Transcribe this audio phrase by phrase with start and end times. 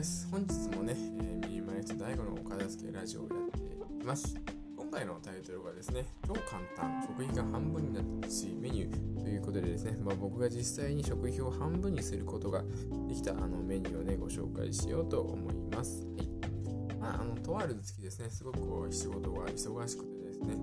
[0.00, 0.26] です。
[0.30, 4.34] 本日もね、えー、ミニマリスト大悟のお片付けラジオをやっています。
[4.74, 12.62] 今回のタイトルがですね、超簡単、食費が半分になったしいメニューということでですね、まあ、僕が実際に食費を半分にすることが
[13.08, 16.06] できたあのメニューをね、ご紹介しようと思います。
[16.16, 16.96] はい。
[16.98, 20.54] まあ、あの、とある月ですね、すごくこう仕事が忙しくてですね、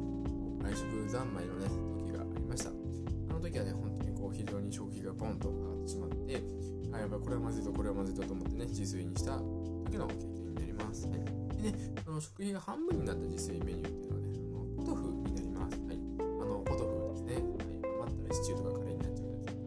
[0.63, 1.67] 外食三昧のね、
[2.09, 2.71] 時がありました。
[2.71, 6.41] あの時はね、本当にこう非常に食費がポンと上がってしまって、
[6.93, 11.19] あやっぱこれはまずいとこれはまずいとと思ってね自炊にした時の経験になります、はい、
[11.61, 19.57] でねその食費が半分になった自炊メニューっていうのはねあのポトフになります、はい、あのポトフですね、はい、余ったらシチューとかカレーになっちゃうやつ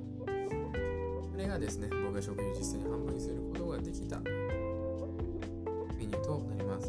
[1.31, 4.31] これがですね僕が食費を実際に半分にすることができたメ
[6.07, 6.89] ニューとなります、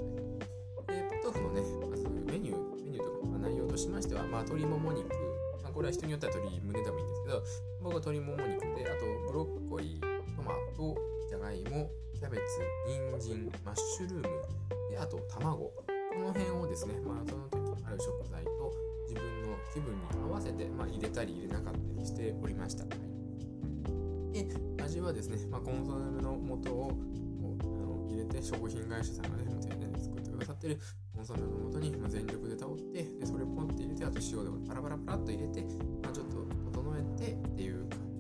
[0.88, 5.10] でポトフのねまずメニューメニューとか、内容としましては、まあ、鶏もも肉、
[5.74, 7.44] これは人によっては鶏胸でもいいんですけど
[7.82, 10.21] 僕は鶏もも肉であとブロッコリー。
[10.42, 10.98] トマト、
[11.30, 12.42] じゃがいも、キャベツ、
[12.88, 14.42] 人参、マッシュルーム、
[14.90, 15.66] であと卵。
[15.66, 15.76] こ
[16.20, 18.74] の辺をですね、まあ、その時ある食材と
[19.08, 22.86] 自分の気分に合わせて、まあ、入れたり入れなかったりしておりました。
[22.86, 22.90] は
[24.34, 26.92] い、で、味はですね、まあ、コンソメの素を
[27.62, 30.80] あの入れて食品会社さんがね、丁寧に作ってくださってる
[31.14, 35.62] コンソメの素に、全力で倒って、でそれをポンって入れて、あと塩でパラパラパラっと入れて、
[36.02, 38.11] まあ、ちょっと整えてっていう感じ。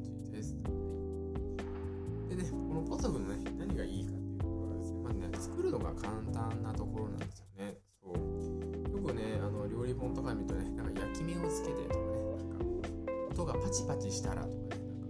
[2.49, 7.77] このポトフのね、何がいいかっていうところはですね、まずね、作るのが簡単なところなんですよね。
[8.01, 8.13] そう。
[8.91, 12.03] よくね、あの料理本とか見るとね、なんか焼き目をつけてとかね、
[12.37, 12.65] なんか
[13.31, 14.47] 音がパチパチしたらと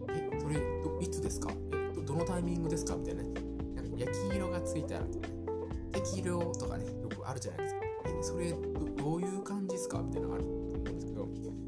[0.05, 1.51] かね、なんかえ、それどいつですか？
[1.73, 2.95] えど、どのタイミングですか？
[2.95, 3.29] みたいなね。
[3.75, 5.33] なんか焼き色がついたらとかね、
[5.91, 7.81] 適量とかね、よくあるじゃないですか。
[8.05, 9.99] え、それどういう感じですか？
[10.01, 11.27] みたいなのがあると思うんですけど、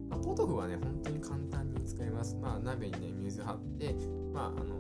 [0.10, 2.36] まあ、ポトフはね、本当に簡単に使えます。
[2.36, 3.96] まあ、鍋にね、水張って、
[4.34, 4.78] まあ、あの、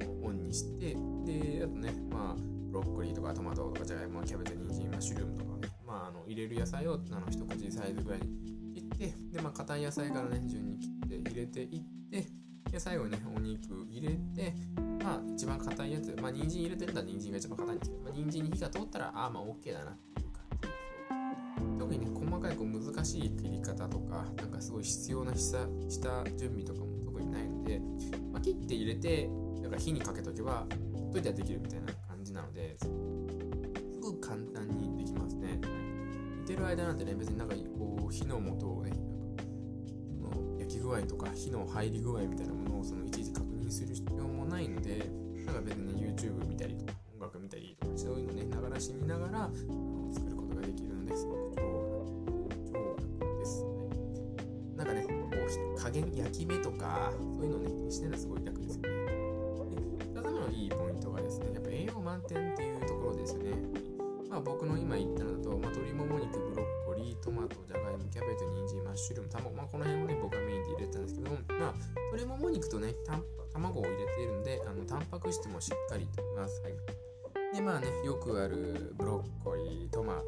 [0.54, 12.28] して、で、あとね、まあ、ブロッコリーとかトマトとかじゃがいも、キャベツ、人参、マッシュルームとかね、まあ、あの入れる野菜をあの一口サイズぐらいに切って、で、まあ、硬い野菜からね、順に切って入れていって、
[12.72, 14.56] で、最後にね、お肉入れて、
[15.04, 21.80] まあ、一番硬いやつ、まあ、人参入れてるんだら人参が一番硬いんですけど、まあ、人参に火が通ったら、ああ、まあ、OK だなっていう感じです。
[21.80, 27.80] 特にね、細かいこう難しい切り方とか、なんかすごい必要な下下準備とかも特にないので、
[28.32, 29.30] まあ、切って入れて、
[29.74, 30.66] か火にかけとけば
[31.12, 32.90] といてはできるみたいな感じなのです
[34.02, 35.60] ごく簡単にできますね。
[36.42, 45.10] 煮てる間なんてね別になんかこう火の元をねなんかの焼き具合とか火の入り具合みたいなものをそのいちいち確認する必要もないので
[45.46, 49.50] なんか別に、ね、YouTube 見たりとか音楽見たりとかそういうのねながらし見ながら
[50.14, 51.62] 作ることができるのですごく超
[52.74, 53.70] 超楽です、ね。
[54.76, 55.30] なんかねこ
[55.78, 58.93] う加減焼き目とかそういうのねにしてるのはすごい楽ですよね。
[62.14, 63.50] 満点っていうところですね。
[64.30, 71.74] まあ僕の今言ったのだと、まあ、鶏もも肉、ブロッコリー、トマト、じゃがいも、キャベツ、人参、マッシュルーム、卵、まあこの辺をね、僕はメインで入れてたんですけども、まあ
[72.14, 72.94] 鶏もも肉とね、
[73.52, 76.62] 卵を入れているんで、あのタンパク質もしっかりとります。
[76.62, 76.74] はい。
[77.56, 80.24] で、まあね、よくあるブロッコリー、トマト、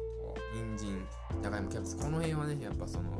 [0.54, 1.06] 人参、
[1.40, 3.10] じゃがいも、キャベツ、この辺はね、やっぱその、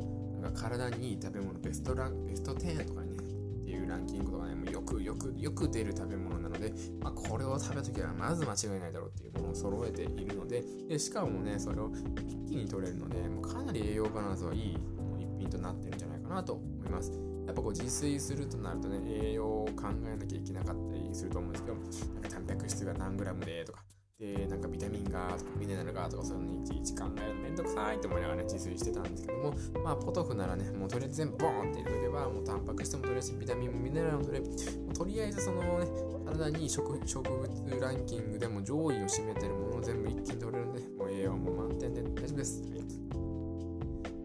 [0.41, 3.26] なんか体にいい食べ物、ベストラン、ベスト10とかにね、
[3.67, 11.91] っていうランキングとかね、もうよくよくよく出る食べ物なので、まあ、これを食べときはまず間違いないだろうっていうものを揃えているのででしかもねそれを
[12.25, 14.77] 一気に取れるのでもうかなり栄養バランスはいい
[15.19, 17.11] 一品となってるんじゃないかなと思います。
[17.45, 21.77] やっぱこう自炊するとなるとね栄養を考えなきゃいけなかったりすると思うんですけど
[22.13, 23.83] なんかタンパク質が何グラムでとか
[24.17, 34.93] で、なんかビタミンがとかミネラルがとかそういうのいちいち考えるのめんどくさいって思いながらね、自炊してたんですけども、まあ、ポトフならね、もうとりあえず全部ボーンって入れとけば、もうタンパク質も取れるし、ビタミンもミネラルも取れも。
[34.93, 35.87] とりあえずそのね、
[36.25, 42.61] 体に植植物ランキングでも上位を占めてるものを全部一気に取れるんで、もう栄養も満点で大丈夫です。
[42.63, 43.26] はい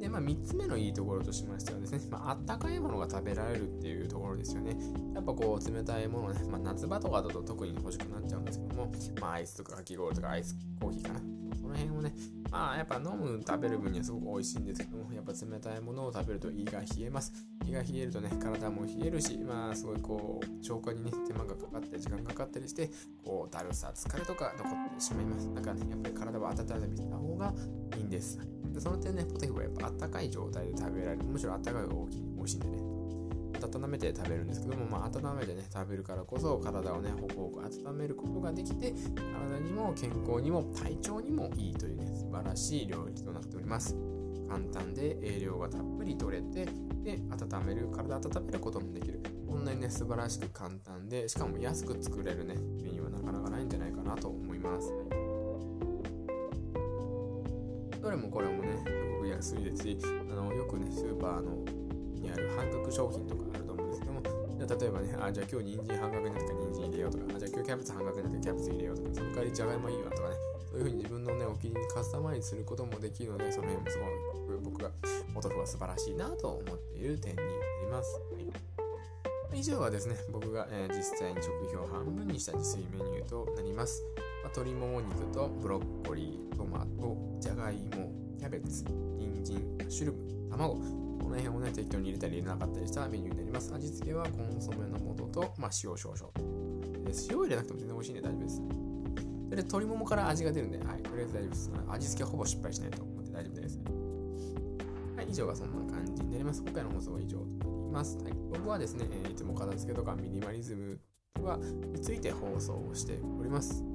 [0.03, 4.76] で、まあ、3つ目のいいところとしましてはですね、まあ、あったかいものが食べられるっていうところですよね。
[5.15, 11.21] やっぱこう、冷たいものね、まあ、夏場とかだと特に欲しくなっちゃうんですけども、まあ、アイスとかかき氷とかアイスコーヒーかな。
[11.60, 12.14] その辺をね、
[12.50, 17.32] まあ、やっぱ飲む、食べる分にはすごく美味しいんですけども、やっぱ冷たいものを食べると胃が冷えます。
[17.66, 22.90] 胃が冷えるとね、体も冷えるし、まあ、すごいこう、消化にね、手間がかかって時間がかかったりして、
[23.25, 25.54] こう、だるさ、疲れとか残ってしまいます。
[25.54, 27.54] だからね、やっぱり体を温めてた方が
[27.96, 28.38] いいんです。
[28.72, 31.25] でその点ね、ポテトはやっぱあったかい状態で食べられる。
[31.25, 32.92] むしろあったかいが大きい美味しいんでね。
[33.79, 43.97] 温めて食べるんですけども、まあ、温めてね、食べるからこそ体をね、ほくほく温めることができて、体にも健康にも体調にもいいというね、素晴らしい料理となっております。
[44.49, 46.67] 簡単で栄養がたっぷり取れて、
[47.03, 49.23] で、温める、体温めることもできる。
[49.49, 54.93] こんなにね、素晴らしく簡単で、しかも安く作れるね、メニューはなかなかないんじゃないかなと思います。
[58.01, 59.99] どれもこれもね、すごく安いですし、
[60.31, 61.65] あのよくね、スーパーの
[62.23, 63.62] にある半額商品とかある
[64.67, 70.37] 例えばね、あ、じゃあ今日人参半額になったから人参入れようとか、あじゃあ今日キャベツ半額になったらキャベツ入れようとか、その代わりじゃがいもいいわとかね、
[70.70, 74.91] そういうふうに自分のね、お気に入りにカスタマイズすることもできるので、その辺もすごく僕が
[75.35, 77.49] お豆腐は素晴らしいなと思っている点になり
[77.91, 78.20] ます。
[78.32, 84.03] はい、以上はですね、僕が、えー、実際に食費を半分にした自炊メニューとなります。
[84.43, 88.85] まあ、鶏もも肉とブロッコリー、トマト、じゃがいも、キャベツ、
[89.19, 90.76] 人参、マッシュルーム、卵、
[91.32, 93.75] の辺をね、適当に入れたり入れなかったりしたメニューになります。
[93.75, 96.31] 味付けはコンソメの素と、まあ、塩少々。
[97.29, 98.69] 塩入れなくても全然美味しいんで大丈夫ですね。
[99.50, 101.73] で、鶏ももから味が出るんで、はい、とりあえず大丈夫です。
[101.88, 103.81] 味付けはほぼ失敗しないと思って大丈夫です。
[105.17, 106.62] はい、以上がそんな感じになります。
[106.62, 108.19] 今回の放送は以上となります。
[108.19, 111.00] はい、僕はですね、えいつも片付けとかミニマリズム
[111.43, 113.92] はについて放送をしております。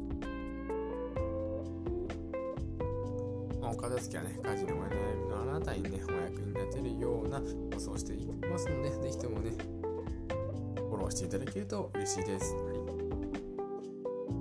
[3.72, 7.42] お片付けはね、家事のお悩みのあなたにね、お役に立てるような
[7.74, 9.52] 放送をしていきますので、ぜひともね、
[10.78, 12.54] フォローしていただけると嬉しいです。
[12.54, 12.76] はい、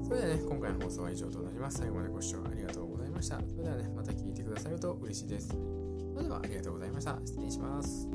[0.07, 1.79] それではね、今回の放送は以上となります。
[1.79, 3.41] 最後までご視聴ありがとうございました。
[3.49, 5.49] それではね、また聞いてくださると嬉しいです。
[5.49, 5.55] そ
[6.19, 7.19] れではありがとうございました。
[7.25, 8.09] 失礼します。